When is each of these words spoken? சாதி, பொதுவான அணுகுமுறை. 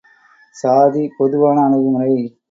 சாதி, 0.55 1.03
பொதுவான 1.17 1.57
அணுகுமுறை. 1.63 2.13